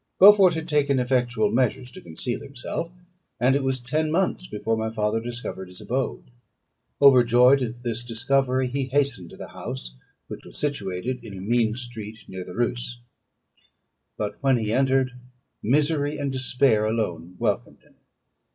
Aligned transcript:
Beaufort 0.17 0.55
had 0.55 0.67
taken 0.67 0.97
effectual 0.97 1.51
measures 1.51 1.91
to 1.91 2.01
conceal 2.01 2.39
himself; 2.39 2.89
and 3.39 3.55
it 3.55 3.61
was 3.63 3.79
ten 3.79 4.09
months 4.09 4.47
before 4.47 4.75
my 4.75 4.89
father 4.89 5.19
discovered 5.21 5.67
his 5.67 5.79
abode. 5.79 6.31
Overjoyed 6.99 7.61
at 7.61 7.83
this 7.83 8.03
discovery, 8.03 8.67
he 8.67 8.85
hastened 8.87 9.29
to 9.29 9.37
the 9.37 9.49
house, 9.49 9.95
which 10.27 10.43
was 10.43 10.57
situated 10.57 11.23
in 11.23 11.37
a 11.37 11.41
mean 11.41 11.75
street, 11.75 12.17
near 12.27 12.43
the 12.43 12.55
Reuss. 12.55 12.99
But 14.17 14.41
when 14.41 14.57
he 14.57 14.73
entered, 14.73 15.11
misery 15.61 16.17
and 16.17 16.31
despair 16.31 16.85
alone 16.87 17.35
welcomed 17.37 17.81
him. 17.83 17.93